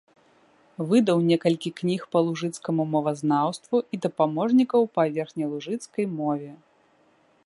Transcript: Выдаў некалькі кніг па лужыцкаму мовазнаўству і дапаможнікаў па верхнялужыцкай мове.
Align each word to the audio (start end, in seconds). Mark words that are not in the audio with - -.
Выдаў 0.91 1.19
некалькі 1.31 1.69
кніг 1.81 2.01
па 2.15 2.19
лужыцкаму 2.29 2.83
мовазнаўству 2.95 3.77
і 3.85 3.95
дапаможнікаў 4.05 4.81
па 4.97 5.03
верхнялужыцкай 5.19 6.05
мове. 6.19 6.51